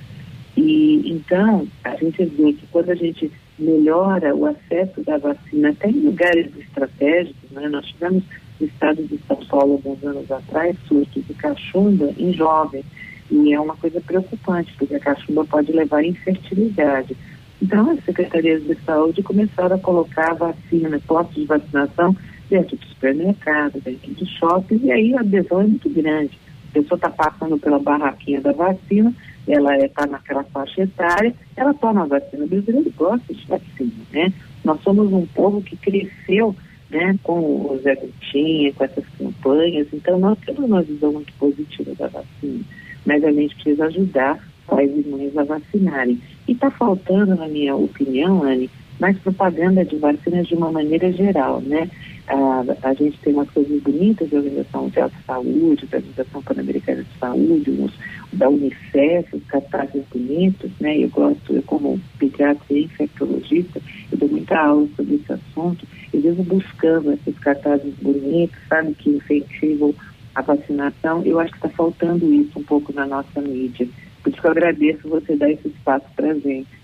E 0.56 1.10
então 1.10 1.66
a 1.82 1.96
gente 1.96 2.22
vê 2.24 2.52
que 2.52 2.66
quando 2.70 2.90
a 2.90 2.94
gente 2.94 3.30
melhora 3.58 4.34
o 4.34 4.46
acesso 4.46 5.02
da 5.02 5.16
vacina 5.18 5.70
até 5.70 5.88
em 5.88 6.00
lugares 6.00 6.46
estratégicos, 6.56 7.50
né? 7.50 7.68
nós 7.68 7.86
tivemos 7.86 8.22
no 8.60 8.66
estado 8.66 9.02
de 9.04 9.18
São 9.26 9.36
Paulo 9.46 9.74
alguns 9.74 10.04
anos 10.04 10.30
atrás 10.30 10.76
surtos 10.86 11.26
de 11.26 11.34
cachumba 11.34 12.12
em 12.18 12.32
jovens 12.32 12.84
e 13.30 13.52
é 13.52 13.60
uma 13.60 13.76
coisa 13.76 14.00
preocupante, 14.00 14.74
porque 14.78 14.94
a 14.94 15.00
cachumba 15.00 15.44
pode 15.44 15.72
levar 15.72 15.98
à 15.98 16.06
infertilidade. 16.06 17.16
Então, 17.60 17.90
as 17.90 18.04
secretarias 18.04 18.62
de 18.64 18.74
saúde 18.84 19.22
começaram 19.22 19.76
a 19.76 19.80
colocar 19.80 20.34
vacina, 20.34 21.00
postos 21.06 21.36
de 21.36 21.44
vacinação 21.44 22.16
dentro 22.48 22.76
do 22.76 22.86
supermercado, 22.86 23.80
dentro 23.80 24.12
do 24.14 24.26
shopping, 24.26 24.80
e 24.84 24.92
aí 24.92 25.14
a 25.14 25.20
adesão 25.20 25.60
é 25.60 25.66
muito 25.66 25.90
grande. 25.90 26.38
A 26.70 26.72
pessoa 26.72 26.96
está 26.96 27.10
passando 27.10 27.58
pela 27.58 27.78
barraquinha 27.78 28.40
da 28.40 28.52
vacina, 28.52 29.12
ela 29.46 29.76
está 29.76 30.04
é, 30.04 30.06
naquela 30.06 30.44
faixa 30.44 30.82
etária, 30.82 31.34
ela 31.56 31.74
toma 31.74 32.02
a 32.02 32.06
vacina. 32.06 32.44
O 32.44 32.48
brasileiro 32.48 32.92
gosta 32.96 33.34
de 33.34 33.46
vacina, 33.46 33.92
né? 34.12 34.32
Nós 34.64 34.80
somos 34.82 35.12
um 35.12 35.26
povo 35.26 35.62
que 35.62 35.76
cresceu 35.76 36.54
né, 36.90 37.18
com 37.22 37.38
o 37.38 37.80
Zé 37.82 37.94
Gutinha, 37.96 38.72
com 38.72 38.84
essas 38.84 39.04
campanhas, 39.18 39.88
então 39.92 40.18
nós 40.18 40.38
temos 40.44 40.64
uma 40.64 40.82
visão 40.82 41.12
muito 41.12 41.32
positiva 41.34 41.94
da 41.94 42.08
vacina, 42.08 42.64
mas 43.08 43.24
a 43.24 43.32
gente 43.32 43.54
precisa 43.54 43.86
ajudar 43.86 44.38
pais 44.66 44.90
e 44.94 45.08
mães 45.08 45.34
a 45.34 45.42
vacinarem. 45.42 46.20
E 46.46 46.52
está 46.52 46.70
faltando, 46.70 47.34
na 47.34 47.48
minha 47.48 47.74
opinião, 47.74 48.42
Anne, 48.42 48.70
mais 49.00 49.16
propaganda 49.18 49.82
de 49.82 49.96
vacinas 49.96 50.46
de 50.46 50.54
uma 50.54 50.70
maneira 50.70 51.10
geral, 51.10 51.62
né? 51.62 51.88
A, 52.26 52.62
a 52.82 52.92
gente 52.92 53.18
tem 53.20 53.32
umas 53.32 53.48
coisas 53.48 53.82
bonitas 53.82 54.28
da 54.28 54.36
Organização 54.36 54.82
Mundial 54.82 55.08
de 55.08 55.24
Saúde, 55.24 55.86
da 55.86 55.96
Organização 55.96 56.42
Pan-Americana 56.42 57.02
de 57.02 57.18
Saúde, 57.18 57.70
uns, 57.70 57.94
da 58.34 58.50
Unicef, 58.50 59.34
os 59.34 59.44
cartazes 59.44 60.02
bonitos, 60.12 60.70
né? 60.78 60.98
Eu 60.98 61.08
gosto, 61.08 61.54
eu 61.54 61.62
como 61.62 61.98
pediatra 62.18 62.66
e 62.68 62.84
infectologista, 62.84 63.80
eu 64.12 64.18
dou 64.18 64.28
muita 64.28 64.58
aula 64.58 64.86
sobre 64.94 65.14
esse 65.14 65.32
assunto, 65.32 65.86
eu 66.12 66.20
vivo 66.20 66.42
buscando 66.42 67.12
esses 67.12 67.38
cartazes 67.38 67.94
bonitos, 68.02 68.58
sabe, 68.68 68.92
que 68.92 69.08
incentivam 69.08 69.94
a 70.38 70.42
vacinação. 70.42 71.22
Eu 71.24 71.40
acho 71.40 71.50
que 71.50 71.58
está 71.58 71.68
faltando 71.68 72.32
isso 72.32 72.58
um 72.58 72.62
pouco 72.62 72.92
na 72.92 73.04
nossa 73.04 73.40
mídia. 73.40 73.88
Por 74.22 74.30
isso 74.30 74.40
que 74.40 74.46
eu 74.46 74.50
agradeço 74.50 75.08
você 75.08 75.36
dar 75.36 75.50
esse 75.50 75.68
espaço 75.68 76.06
para 76.14 76.30
a 76.30 76.34
gente. 76.34 76.78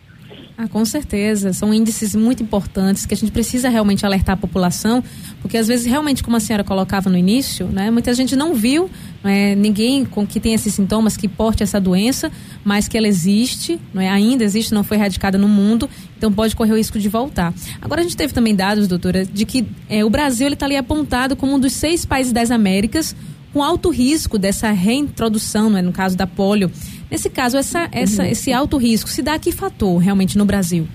Ah, 0.57 0.69
com 0.69 0.85
certeza. 0.85 1.53
São 1.53 1.75
índices 1.75 2.15
muito 2.15 2.43
importantes 2.43 3.07
que 3.07 3.15
a 3.15 3.17
gente 3.17 3.33
precisa 3.33 3.69
realmente 3.69 4.07
alertar 4.07 4.35
a 4.35 4.37
população, 4.37 5.03
porque 5.41 5.57
às 5.57 5.67
vezes, 5.67 5.85
realmente, 5.85 6.23
como 6.23 6.37
a 6.37 6.41
senhora 6.41 6.63
colocava 6.63 7.11
no 7.11 7.17
início, 7.17 7.67
né, 7.67 7.91
muita 7.91 8.15
gente 8.15 8.37
não 8.37 8.55
viu 8.55 8.89
é, 9.25 9.55
ninguém 9.57 10.05
com 10.05 10.25
que 10.25 10.39
tem 10.39 10.55
esses 10.55 10.73
sintomas 10.73 11.17
que 11.17 11.29
porte 11.29 11.63
essa 11.63 11.81
doença, 11.81 12.31
mas 12.65 12.87
que 12.87 12.97
ela 12.97 13.09
existe, 13.09 13.81
não 13.93 14.01
é? 14.01 14.09
ainda 14.09 14.45
existe, 14.45 14.73
não 14.73 14.85
foi 14.85 14.97
erradicada 14.97 15.37
no 15.37 15.49
mundo, 15.49 15.89
então 16.17 16.33
pode 16.33 16.55
correr 16.55 16.73
o 16.73 16.77
risco 16.77 17.01
de 17.01 17.09
voltar. 17.09 17.53
Agora, 17.83 18.01
a 18.01 18.05
gente 18.05 18.17
teve 18.17 18.33
também 18.33 18.55
dados, 18.55 18.87
doutora, 18.87 19.25
de 19.25 19.45
que 19.45 19.67
é, 19.89 20.05
o 20.05 20.11
Brasil 20.11 20.49
está 20.49 20.67
ali 20.67 20.77
apontado 20.77 21.35
como 21.35 21.55
um 21.55 21.59
dos 21.59 21.73
seis 21.73 22.05
países 22.05 22.33
das 22.33 22.53
Américas 22.53 23.15
com 23.55 23.63
alto 23.63 23.89
risco 23.89 24.37
dessa 24.37 24.73
reintrodução, 24.73 25.71
não 25.71 25.79
é? 25.79 25.83
no 25.83 25.93
caso 25.93 26.17
da 26.17 26.27
polio. 26.27 26.69
Nesse 27.09 27.31
caso, 27.31 27.57
essa, 27.57 27.89
essa, 27.93 28.27
esse 28.27 28.53
alto 28.53 28.77
risco 28.77 29.09
se 29.09 29.23
dá 29.23 29.35
a 29.35 29.39
que 29.39 29.53
fator 29.53 29.97
realmente 29.99 30.37
no 30.37 30.45
Brasil? 30.45 30.89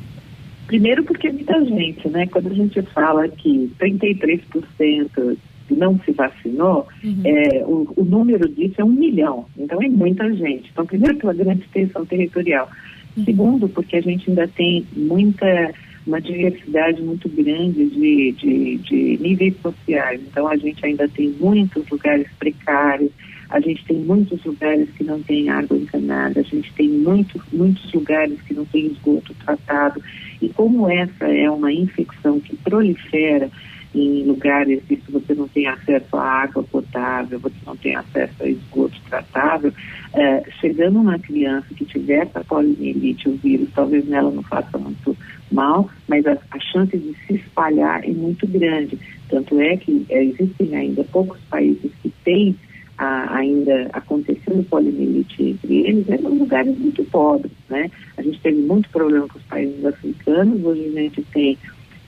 Primeiro 0.67 1.05
porque 1.05 1.29
é 1.29 1.31
muita 1.31 1.63
gente, 1.63 2.09
né? 2.09 2.27
Quando 2.27 2.47
a 2.47 2.53
gente 2.53 2.81
fala 2.93 3.29
que 3.29 3.71
33% 3.79 5.37
não 5.71 5.97
se 6.01 6.11
vacinou, 6.11 6.85
uhum. 7.01 7.21
é, 7.23 7.63
o, 7.65 7.93
o, 7.95 8.03
número 8.03 8.49
disso 8.49 8.75
é 8.79 8.83
um 8.83 8.91
milhão. 8.91 9.45
Então 9.57 9.81
é 9.81 9.87
muita 9.87 10.29
gente. 10.35 10.69
Então, 10.71 10.85
primeiro 10.85 11.17
pela 11.17 11.33
grande 11.33 11.61
extensão 11.61 12.05
territorial. 12.05 12.69
Uhum. 13.15 13.23
Segundo, 13.23 13.69
porque 13.69 13.95
a 13.95 14.01
gente 14.01 14.29
ainda 14.29 14.47
tem 14.49 14.85
muita 14.95 15.71
uma 16.05 16.21
diversidade 16.21 17.01
muito 17.01 17.27
grande 17.29 17.85
de, 17.85 18.31
de, 18.33 18.77
de 18.77 19.17
níveis 19.21 19.55
sociais. 19.61 20.21
Então 20.21 20.47
a 20.47 20.57
gente 20.57 20.85
ainda 20.85 21.07
tem 21.07 21.29
muitos 21.39 21.87
lugares 21.89 22.27
precários, 22.39 23.11
a 23.49 23.59
gente 23.59 23.83
tem 23.85 23.97
muitos 23.97 24.43
lugares 24.43 24.89
que 24.91 25.03
não 25.03 25.21
tem 25.21 25.49
água 25.49 25.75
encanada, 25.77 26.39
a 26.39 26.43
gente 26.43 26.71
tem 26.73 26.87
muitos, 26.87 27.41
muitos 27.51 27.91
lugares 27.93 28.39
que 28.41 28.53
não 28.53 28.65
tem 28.65 28.87
esgoto 28.87 29.33
tratado. 29.45 30.01
E 30.41 30.49
como 30.49 30.89
essa 30.89 31.25
é 31.25 31.49
uma 31.49 31.71
infecção 31.71 32.39
que 32.39 32.55
prolifera 32.57 33.49
em 33.93 34.23
lugares 34.23 34.83
que 34.83 35.01
você 35.09 35.33
não 35.33 35.47
tem 35.47 35.67
acesso 35.67 36.15
à 36.15 36.43
água 36.43 36.63
potável, 36.63 37.39
você 37.39 37.55
não 37.65 37.75
tem 37.75 37.95
acesso 37.95 38.43
a 38.43 38.47
esgoto 38.47 38.95
tratável, 39.09 39.73
é, 40.13 40.43
chegando 40.59 40.99
uma 40.99 41.17
criança 41.17 41.73
que 41.73 41.85
tiver 41.85 42.23
essa 42.27 42.43
poliomielite, 42.43 43.29
o 43.29 43.33
vírus, 43.33 43.69
talvez 43.73 44.07
nela 44.07 44.29
não 44.29 44.43
faça 44.43 44.77
muito 44.77 45.17
mal, 45.51 45.89
mas 46.07 46.25
a, 46.27 46.37
a 46.51 46.59
chance 46.59 46.95
de 46.95 47.15
se 47.25 47.35
espalhar 47.35 48.03
é 48.03 48.11
muito 48.11 48.45
grande. 48.47 48.99
Tanto 49.27 49.59
é 49.59 49.75
que 49.77 50.05
é, 50.09 50.23
existem 50.23 50.75
ainda 50.75 51.03
poucos 51.05 51.39
países 51.49 51.91
que 52.03 52.09
têm 52.23 52.55
a, 52.99 53.37
ainda 53.37 53.89
acontecendo 53.93 54.63
poliomielite 54.69 55.41
entre 55.41 55.87
eles, 55.87 56.09
é 56.09 56.15
em 56.15 56.37
lugares 56.37 56.77
muito 56.77 57.03
pobres, 57.05 57.51
né? 57.69 57.89
A 58.17 58.21
gente 58.21 58.39
teve 58.41 58.61
muito 58.61 58.89
problema 58.89 59.27
com 59.27 59.39
os 59.39 59.45
países 59.45 59.83
africanos, 59.83 60.63
hoje 60.63 60.91
a 60.95 61.01
gente 61.01 61.21
tem 61.33 61.57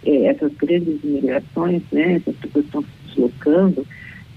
é, 0.06 0.26
essas 0.26 0.54
grandes 0.54 1.04
migrações, 1.04 1.82
né? 1.92 2.16
Essas 2.16 2.36
pessoas 2.36 2.66
estão 2.66 2.82
se 2.82 3.08
deslocando. 3.08 3.86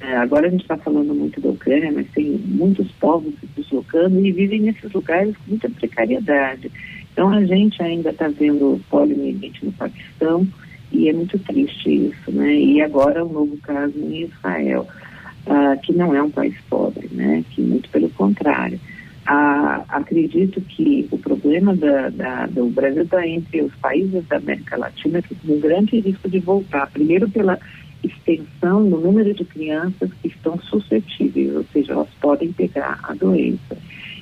É, 0.00 0.16
agora 0.16 0.46
a 0.46 0.50
gente 0.50 0.62
está 0.62 0.76
falando 0.76 1.14
muito 1.14 1.40
da 1.40 1.48
Ucrânia, 1.48 1.90
mas 1.92 2.06
tem 2.10 2.30
muitos 2.44 2.90
povos 2.92 3.32
se 3.40 3.46
deslocando 3.56 4.24
e 4.24 4.32
vivem 4.32 4.60
nesses 4.60 4.92
lugares 4.92 5.36
com 5.36 5.50
muita 5.50 5.70
precariedade. 5.70 6.70
Então 7.12 7.30
a 7.30 7.44
gente 7.44 7.82
ainda 7.82 8.10
está 8.10 8.28
vendo 8.28 8.80
poliomielite 8.90 9.64
no 9.64 9.72
Paquistão 9.72 10.46
e 10.92 11.08
é 11.08 11.12
muito 11.12 11.38
triste 11.38 12.08
isso, 12.08 12.30
né? 12.32 12.54
E 12.54 12.82
agora 12.82 13.24
um 13.24 13.32
novo 13.32 13.56
caso 13.58 13.98
em 13.98 14.22
Israel 14.24 14.86
uh, 15.46 15.80
que 15.82 15.92
não 15.92 16.14
é 16.14 16.22
um 16.22 16.30
país 16.30 16.54
pobre, 16.68 17.08
né? 17.12 17.44
Que 17.50 17.62
muito 17.62 17.88
pelo 17.88 18.10
contrário. 18.10 18.78
Acredito 19.26 20.60
que 20.60 21.08
o 21.10 21.18
problema 21.18 21.74
da, 21.74 22.10
da, 22.10 22.46
do 22.46 22.66
Brasil 22.66 23.02
está 23.02 23.26
entre 23.26 23.62
os 23.62 23.74
países 23.76 24.26
da 24.26 24.36
América 24.36 24.76
Latina 24.76 25.22
que 25.22 25.34
tem 25.34 25.56
um 25.56 25.60
grande 25.60 25.98
risco 26.00 26.28
de 26.28 26.38
voltar. 26.40 26.90
Primeiro 26.90 27.28
pela 27.30 27.58
extensão 28.02 28.82
no 28.82 29.00
número 29.00 29.32
de 29.32 29.44
crianças 29.44 30.10
que 30.20 30.28
estão 30.28 30.58
suscetíveis, 30.58 31.56
ou 31.56 31.64
seja, 31.72 31.92
elas 31.92 32.08
podem 32.20 32.52
pegar 32.52 33.00
a 33.02 33.14
doença. 33.14 33.76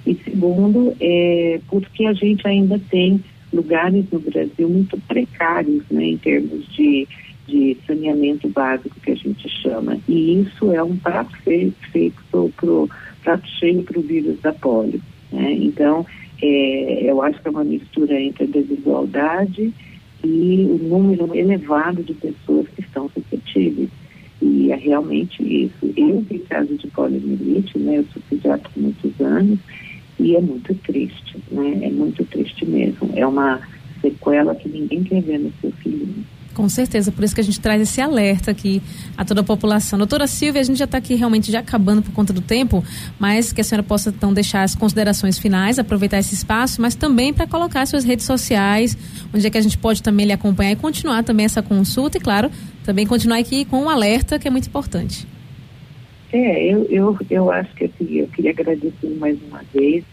E 0.07 0.15
segundo, 0.15 0.95
é 1.01 1.61
porque 1.69 2.07
a 2.07 2.13
gente 2.13 2.47
ainda 2.47 2.81
tem 2.91 3.23
lugares 3.53 4.05
no 4.11 4.21
Brasil 4.21 4.69
muito 4.69 4.97
precários, 5.09 5.85
né, 5.91 6.05
em 6.05 6.17
termos 6.17 6.67
de 6.69 7.07
de 7.47 7.77
saneamento 7.87 8.49
básico 8.49 8.99
que 9.01 9.11
a 9.11 9.17
gente 9.17 9.49
chama. 9.49 9.99
E 10.09 10.41
isso 10.41 10.73
é 10.73 10.83
um 10.83 10.97
prato 10.97 11.37
feito, 11.39 11.77
feito 11.91 12.23
pro, 12.31 12.89
prato 13.23 13.47
cheio 13.59 13.83
para 13.83 13.99
o 13.99 14.03
vírus 14.03 14.41
da 14.41 14.53
polio. 14.53 15.01
Né? 15.31 15.53
Então, 15.55 16.07
é, 16.41 17.11
eu 17.11 17.23
acho 17.23 17.41
que 17.41 17.49
é 17.49 17.51
uma 17.51 17.65
mistura 17.65 18.21
entre 18.21 18.45
a 18.45 18.47
desigualdade 18.47 19.73
e 20.25 20.67
o 20.71 20.79
número 20.79 21.35
elevado 21.35 22.03
de 22.03 22.15
pessoas 22.15 22.69
que 22.69 22.81
estão 22.81 23.09
suscetíveis. 23.11 23.89
E 24.41 24.73
é 24.73 24.77
realmente 24.77 25.43
isso. 25.43 25.93
Eu 25.97 26.21
vi 26.21 26.41
caso 26.41 26.75
de 26.77 26.89
poliomielite, 26.89 27.79
né? 27.79 27.99
Eu 27.99 28.05
sou 28.13 28.21
pediatra 28.29 28.69
há 28.77 28.81
muitos 28.81 29.21
anos 29.21 29.59
e 30.19 30.35
é 30.35 30.41
muito 30.41 30.75
triste, 30.75 31.39
né? 31.51 31.79
É 31.83 31.91
muito 31.91 32.25
triste 32.25 32.67
mesmo. 32.67 33.11
É 33.15 33.25
uma 33.25 33.61
sequela 34.01 34.55
que 34.57 34.69
ninguém 34.69 35.05
quer 35.05 35.23
ver 35.23 35.39
no 35.39 35.53
seu 35.61 35.71
filhinho. 35.73 36.25
Com 36.55 36.69
certeza, 36.69 37.11
por 37.11 37.25
isso 37.25 37.35
que 37.35 37.41
a 37.41 37.45
gente 37.45 37.59
traz 37.59 37.81
esse 37.81 38.01
alerta 38.01 38.51
aqui 38.51 38.83
a 39.17 39.25
toda 39.25 39.41
a 39.41 39.45
população. 39.45 39.99
Doutora 39.99 40.27
Silvia, 40.27 40.61
a 40.61 40.65
gente 40.65 40.79
já 40.79 40.85
está 40.85 40.99
aqui 40.99 41.15
realmente 41.15 41.51
já 41.51 41.61
acabando 41.61 42.03
por 42.03 42.13
conta 42.13 42.31
do 42.33 42.43
tempo, 42.43 42.85
mas 43.19 43.53
que 43.53 43.63
a 43.63 43.65
senhora 43.65 43.83
possa 43.83 44.11
então 44.11 44.35
deixar 44.35 44.63
as 44.63 44.75
considerações 44.75 45.39
finais, 45.39 45.79
aproveitar 45.79 46.19
esse 46.19 46.35
espaço, 46.35 46.83
mas 46.83 46.95
também 46.95 47.33
para 47.33 47.47
colocar 47.47 47.87
suas 47.87 48.05
redes 48.05 48.27
sociais, 48.27 48.97
onde 49.33 49.47
é 49.47 49.51
que 49.51 49.57
a 49.57 49.63
gente 49.63 49.79
pode 49.79 50.03
também 50.03 50.27
lhe 50.27 50.33
acompanhar 50.33 50.73
e 50.73 50.77
continuar 50.77 51.25
também 51.25 51.47
essa 51.47 51.63
consulta 51.63 52.19
e, 52.19 52.21
claro, 52.21 52.51
também 52.85 53.07
continuar 53.07 53.39
aqui 53.39 53.65
com 53.65 53.85
um 53.85 53.89
alerta 53.89 54.39
que 54.39 54.47
é 54.47 54.51
muito 54.51 54.69
importante. 54.69 55.27
É, 56.33 56.67
eu, 56.67 56.85
eu, 56.91 57.19
eu 57.31 57.51
acho 57.51 57.75
que 57.75 57.85
assim, 57.85 58.19
eu 58.19 58.27
queria 58.29 58.51
agradecer 58.51 59.09
mais 59.19 59.39
uma 59.49 59.63
vez, 59.73 60.05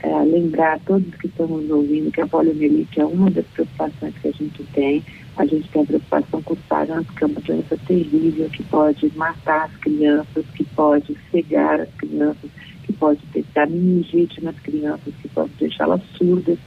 é, 0.00 0.08
lembrar 0.24 0.74
a 0.74 0.78
todos 0.78 1.12
que 1.16 1.26
estão 1.26 1.46
nos 1.46 1.70
ouvindo 1.70 2.10
que 2.10 2.20
a 2.20 2.26
poliomielite 2.26 3.00
é 3.00 3.04
uma 3.04 3.30
das 3.30 3.46
preocupações 3.46 4.14
que 4.20 4.28
a 4.28 4.32
gente 4.32 4.62
tem 4.72 5.02
a 5.38 5.46
gente 5.46 5.68
tem 5.68 5.82
a 5.82 5.86
preocupação 5.86 6.42
com 6.42 6.54
o 6.54 6.58
sarampo, 6.68 7.12
que 7.14 7.22
é 7.22 7.26
uma 7.28 7.40
doença 7.40 7.78
terrível, 7.86 8.50
que 8.50 8.62
pode 8.64 9.10
matar 9.16 9.66
as 9.66 9.76
crianças, 9.76 10.44
que 10.54 10.64
pode 10.64 11.16
cegar 11.30 11.80
as 11.80 11.90
crianças, 11.94 12.50
que 12.84 12.92
pode 12.92 13.20
dar 13.54 13.68
meningite 13.68 14.42
nas 14.42 14.58
crianças, 14.58 15.14
que 15.22 15.28
pode 15.28 15.50
deixá-las 15.60 16.02
surdas. 16.16 16.58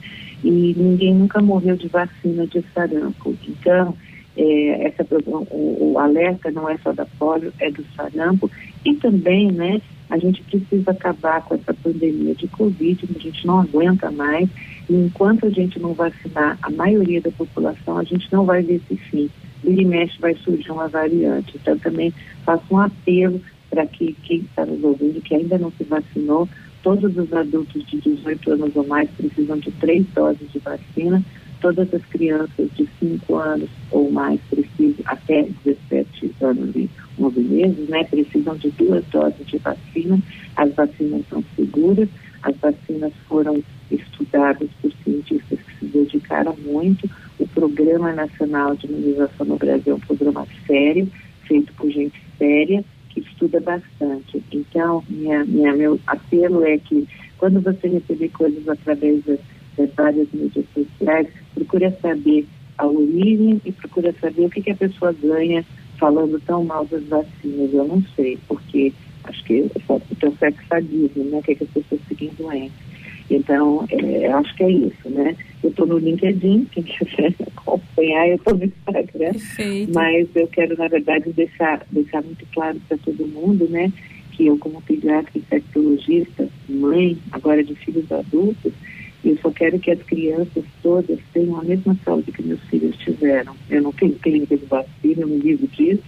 E 0.44 0.74
ninguém 0.78 1.14
nunca 1.14 1.42
morreu 1.42 1.76
de 1.76 1.90
vacina 1.90 2.48
de 2.48 2.64
sarampo. 2.74 3.36
Então, 3.46 3.96
é, 4.38 4.88
essa, 4.88 5.06
o, 5.26 5.92
o, 5.92 6.00
alerta 6.00 6.50
não 6.50 6.70
é 6.70 6.78
só 6.78 6.94
da 6.94 7.06
polio, 7.06 7.54
é 7.60 7.70
do 7.70 7.86
sarampo. 7.96 8.50
E 8.86 8.96
também, 8.96 9.52
né, 9.52 9.82
a 10.12 10.18
gente 10.18 10.44
precisa 10.44 10.92
acabar 10.92 11.42
com 11.42 11.56
essa 11.56 11.74
pandemia 11.74 12.36
de 12.36 12.46
Covid, 12.50 13.08
a 13.16 13.20
gente 13.20 13.48
não 13.48 13.62
aguenta 13.62 14.12
mais. 14.12 14.50
E 14.90 14.94
enquanto 14.94 15.46
a 15.46 15.50
gente 15.50 15.80
não 15.80 15.94
vacinar 15.94 16.60
a 16.62 16.70
maioria 16.70 17.22
da 17.22 17.32
população, 17.32 17.98
a 17.98 18.04
gente 18.04 18.28
não 18.30 18.44
vai 18.44 18.62
ver 18.62 18.82
esse 18.84 18.98
fim. 19.10 19.30
Vira 19.64 19.82
e 19.82 19.86
mexe 19.86 20.20
vai 20.20 20.36
surgir 20.36 20.70
uma 20.70 20.90
variante. 20.90 21.56
Então 21.56 21.80
também 21.80 22.14
faço 22.44 22.64
um 22.70 22.78
apelo 22.78 23.42
para 23.70 23.88
que 23.88 24.14
quem 24.24 24.40
está 24.40 24.66
nos 24.66 24.84
ouvindo, 24.84 25.22
que 25.22 25.34
ainda 25.34 25.58
não 25.58 25.72
se 25.72 25.86
vacinou, 25.86 26.50
todos 26.84 27.16
os 27.16 27.32
adultos 27.32 27.86
de 27.86 28.02
18 28.02 28.52
anos 28.52 28.76
ou 28.76 28.86
mais 28.86 29.10
precisam 29.12 29.58
de 29.60 29.72
três 29.72 30.06
doses 30.14 30.52
de 30.52 30.60
vacina 30.60 31.24
todas 31.62 31.94
as 31.94 32.04
crianças 32.06 32.70
de 32.76 32.88
5 33.00 33.36
anos 33.36 33.70
ou 33.92 34.12
mais 34.12 34.40
precisam, 34.50 35.04
até 35.06 35.48
17 35.64 36.36
anos 36.42 36.76
e 36.76 36.90
9 37.18 37.40
meses, 37.42 37.88
né, 37.88 38.04
precisam 38.04 38.56
de 38.58 38.72
duas 38.72 39.06
doses 39.06 39.46
de 39.46 39.58
vacina. 39.60 40.20
As 40.58 40.74
vacinas 40.74 41.24
são 41.30 41.44
seguras, 41.56 42.10
as 42.44 42.56
vacinas 42.58 43.14
foram 43.28 43.64
estudadas 43.92 44.70
por 44.82 44.92
cientistas 45.04 45.60
que 45.60 45.80
se 45.80 45.86
dedicaram 45.86 46.56
muito. 46.66 47.10
O 47.40 47.48
Programa 47.48 48.12
Nacional 48.14 48.76
de 48.76 48.88
Imunização 48.88 49.46
no 49.46 49.58
Brasil 49.58 49.94
é 49.94 49.96
um 49.96 50.00
programa 50.00 50.48
sério, 50.66 51.08
feito 51.48 51.72
por 51.74 51.90
gente 51.90 52.20
séria, 52.38 52.84
que 53.10 53.20
estuda 53.20 53.60
bastante. 53.60 54.44
Então, 54.52 55.04
minha, 55.10 55.46
minha, 55.46 55.74
meu 55.74 56.00
apelo 56.08 56.66
é 56.66 56.78
que 56.78 57.08
quando 57.38 57.62
você 57.62 57.88
receber 57.88 58.30
coisas 58.30 58.68
através 58.68 59.24
das, 59.26 59.40
das 59.78 59.90
várias 59.94 60.28
mídias 60.32 60.66
sociais, 60.74 61.28
procura 61.54 61.96
saber 62.02 62.46
a 62.78 62.86
origem 62.86 63.62
e 63.64 63.72
procura 63.72 64.14
saber 64.20 64.46
o 64.46 64.50
que, 64.50 64.62
que 64.62 64.72
a 64.72 64.76
pessoa 64.76 65.14
ganha 65.14 65.64
falando 65.98 66.40
tão 66.42 66.64
mal 66.64 66.86
das 66.86 67.04
vacinas. 67.04 67.74
Eu 67.74 67.88
não 67.88 68.04
sei, 68.16 68.38
porque 68.48 68.92
acho 69.24 69.44
que 69.44 69.62
o 69.88 70.38
sexo 70.40 70.68
sadismo, 70.68 71.24
né? 71.26 71.42
Que, 71.44 71.52
é 71.52 71.56
que 71.56 71.64
as 71.64 71.70
pessoas 71.70 72.02
fiquem 72.08 72.32
doentes. 72.38 72.92
Então, 73.30 73.86
é, 73.90 74.28
acho 74.28 74.54
que 74.56 74.64
é 74.64 74.72
isso, 74.72 75.10
né? 75.10 75.36
Eu 75.64 75.70
estou 75.70 75.88
no 75.88 75.98
LinkedIn, 75.98 76.68
quem 76.72 76.84
quiser 76.84 77.34
acompanhar, 77.56 78.28
eu 78.28 78.36
estou 78.36 78.58
no 78.58 78.66
Instagram. 78.66 79.32
Perfeito. 79.32 79.94
Mas 79.94 80.28
eu 80.36 80.48
quero, 80.48 80.78
na 80.78 80.88
verdade, 80.88 81.32
deixar, 81.32 81.86
deixar 81.92 82.22
muito 82.24 82.46
claro 82.54 82.82
para 82.90 82.98
todo 82.98 83.28
mundo, 83.28 83.70
né? 83.70 83.92
Que 84.34 84.48
eu, 84.48 84.58
como 84.58 84.82
pediatra 84.82 85.32
infectologista, 85.38 86.50
mãe, 86.68 87.18
agora 87.32 87.64
de 87.64 87.74
filhos 87.76 88.12
adultos, 88.12 88.74
eu 89.24 89.38
só 89.38 89.52
quero 89.52 89.80
que 89.80 89.92
as 89.92 90.02
crianças 90.04 90.64
todas 90.82 91.20
tenham 91.34 91.60
a 91.60 91.64
mesma 91.64 91.96
saúde 92.04 92.32
que 92.32 92.42
meus 92.42 92.62
filhos 92.62 92.98
tiveram. 92.98 93.56
Eu 93.70 93.82
não 93.84 93.92
tenho 93.92 94.14
clínica 94.16 94.58
de 94.58 94.66
vacina, 94.66 95.22
eu 95.22 95.28
me 95.28 95.38
livro 95.38 95.68
disso. 95.68 96.04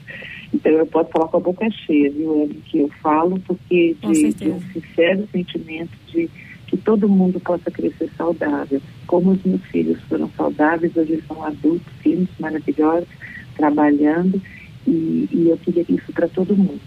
Então 0.53 0.72
eu 0.72 0.86
posso 0.88 1.10
falar 1.12 1.27
com 1.27 1.38
a 1.38 1.41
boca 1.41 1.70
cheia, 1.72 2.12
viu, 2.12 2.43
Anne, 2.43 2.62
que 2.65 2.79
eu 2.79 2.89
falo 3.01 3.39
porque 3.41 3.96
de, 4.01 4.34
de 4.34 4.50
um 4.50 4.62
sincero 4.72 5.27
sentimento 5.32 5.91
de 6.08 6.29
que 6.67 6.77
todo 6.77 7.08
mundo 7.08 7.39
possa 7.39 7.70
crescer 7.70 8.10
saudável. 8.17 8.82
Como 9.05 9.32
os 9.32 9.43
meus 9.43 9.62
filhos 9.65 10.01
foram 10.03 10.29
saudáveis, 10.36 10.96
hoje 10.96 11.22
são 11.27 11.43
adultos, 11.43 11.93
filhos 12.01 12.29
maravilhosos, 12.39 13.10
trabalhando, 13.55 14.41
e, 14.88 15.29
e 15.32 15.50
eu 15.50 15.58
queria 15.58 15.86
isso 15.88 16.12
para 16.13 16.27
todo 16.27 16.58
mundo. 16.58 16.82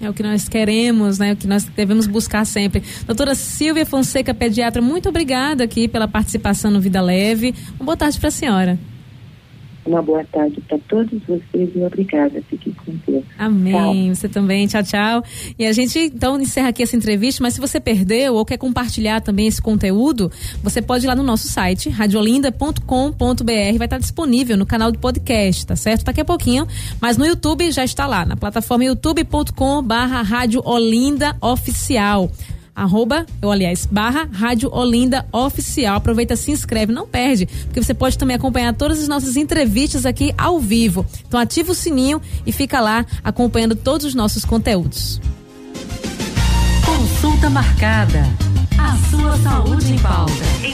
É 0.00 0.08
o 0.08 0.12
que 0.12 0.22
nós 0.22 0.48
queremos, 0.48 1.18
né? 1.18 1.32
O 1.32 1.36
que 1.36 1.46
nós 1.46 1.64
devemos 1.64 2.06
buscar 2.06 2.44
sempre. 2.44 2.82
Doutora 3.06 3.34
Silvia 3.34 3.86
Fonseca, 3.86 4.34
pediatra, 4.34 4.80
muito 4.82 5.08
obrigada 5.08 5.64
aqui 5.64 5.88
pela 5.88 6.08
participação 6.08 6.70
no 6.70 6.80
Vida 6.80 7.00
Leve. 7.00 7.54
Uma 7.78 7.86
boa 7.86 7.96
tarde 7.96 8.18
para 8.18 8.28
a 8.28 8.32
senhora. 8.32 8.78
Uma 9.84 10.02
boa 10.02 10.22
tarde 10.24 10.60
para 10.68 10.78
todos 10.88 11.20
vocês 11.26 11.70
e 11.74 11.82
obrigada. 11.82 12.42
Fique 12.48 12.72
com 12.72 12.92
Deus. 13.06 13.24
Amém. 13.38 13.72
Tchau. 13.72 14.14
Você 14.14 14.28
também. 14.28 14.66
Tchau, 14.66 14.82
tchau. 14.82 15.24
E 15.58 15.66
a 15.66 15.72
gente 15.72 15.98
então 15.98 16.38
encerra 16.40 16.68
aqui 16.68 16.82
essa 16.82 16.96
entrevista, 16.96 17.42
mas 17.42 17.54
se 17.54 17.60
você 17.60 17.80
perdeu 17.80 18.34
ou 18.34 18.44
quer 18.44 18.58
compartilhar 18.58 19.20
também 19.20 19.46
esse 19.46 19.60
conteúdo, 19.60 20.30
você 20.62 20.82
pode 20.82 21.06
ir 21.06 21.08
lá 21.08 21.14
no 21.14 21.22
nosso 21.22 21.48
site, 21.48 21.88
radiolinda.com.br. 21.88 23.78
Vai 23.78 23.86
estar 23.86 23.98
disponível 23.98 24.56
no 24.56 24.66
canal 24.66 24.92
do 24.92 24.98
podcast, 24.98 25.66
tá 25.66 25.76
certo? 25.76 26.04
Daqui 26.04 26.20
a 26.20 26.24
pouquinho. 26.24 26.66
Mas 27.00 27.16
no 27.16 27.24
YouTube 27.24 27.70
já 27.70 27.84
está 27.84 28.06
lá, 28.06 28.26
na 28.26 28.36
plataforma 28.36 28.84
youtube.com/barra 28.84 30.20
Rádio 30.22 30.60
Olinda 30.64 31.36
Oficial 31.40 32.30
arroba, 32.74 33.26
ou 33.42 33.50
aliás, 33.50 33.86
barra 33.86 34.28
Rádio 34.32 34.70
Olinda 34.72 35.26
Oficial. 35.32 35.96
Aproveita, 35.96 36.36
se 36.36 36.50
inscreve, 36.50 36.92
não 36.92 37.06
perde, 37.06 37.46
porque 37.46 37.82
você 37.82 37.94
pode 37.94 38.16
também 38.16 38.36
acompanhar 38.36 38.74
todas 38.74 39.00
as 39.00 39.08
nossas 39.08 39.36
entrevistas 39.36 40.06
aqui 40.06 40.34
ao 40.36 40.58
vivo. 40.58 41.04
Então 41.26 41.38
ativa 41.38 41.72
o 41.72 41.74
sininho 41.74 42.20
e 42.46 42.52
fica 42.52 42.80
lá 42.80 43.04
acompanhando 43.22 43.74
todos 43.74 44.06
os 44.06 44.14
nossos 44.14 44.44
conteúdos. 44.44 45.20
Consulta 46.84 47.50
marcada. 47.50 48.24
A 48.78 48.96
sua 49.10 49.36
saúde 49.38 49.92
em 49.92 49.98
pauta. 49.98 50.70